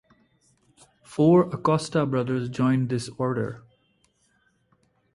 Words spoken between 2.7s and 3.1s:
this